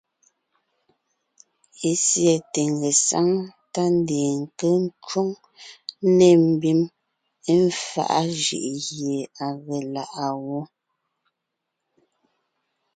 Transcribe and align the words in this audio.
Ésiɛte 1.89 2.61
ngesáŋ 2.77 3.27
tá 3.73 3.83
ndeen 3.99 4.33
nke 4.45 4.67
ńcwóŋ 4.85 5.29
nê 6.17 6.29
mbim 6.47 6.81
éfaʼa 7.55 8.19
jʉʼ 8.43 8.67
gie 8.85 9.17
à 9.45 9.47
ge 9.63 9.77
láʼa 9.93 10.27
wó. 10.45 10.59